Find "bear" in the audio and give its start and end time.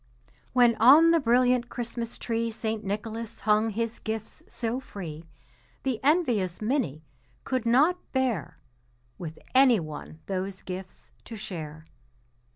8.11-8.57